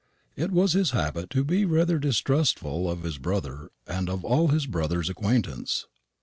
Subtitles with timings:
[0.35, 4.65] It was his habit to be rather distrustful of his brother and of all his
[4.65, 5.85] brother's acquaintance.